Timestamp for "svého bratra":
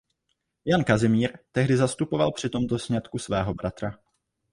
3.17-3.97